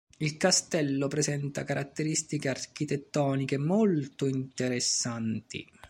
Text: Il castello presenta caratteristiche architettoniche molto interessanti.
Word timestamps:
Il 0.17 0.35
castello 0.37 1.07
presenta 1.07 1.63
caratteristiche 1.63 2.49
architettoniche 2.49 3.59
molto 3.59 4.25
interessanti. 4.25 5.69